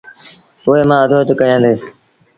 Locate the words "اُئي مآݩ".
0.67-1.01